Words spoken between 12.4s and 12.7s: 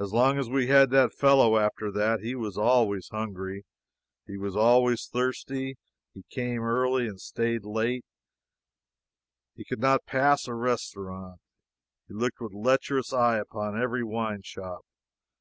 with a